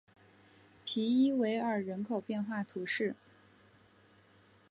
[0.83, 3.15] 皮伊韦尔人口变化图示